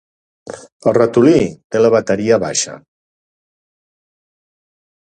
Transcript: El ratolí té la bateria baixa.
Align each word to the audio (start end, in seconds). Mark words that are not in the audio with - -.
El 0.91 0.95
ratolí 0.97 1.35
té 1.75 1.83
la 1.83 1.93
bateria 1.97 2.41
baixa. 2.47 2.79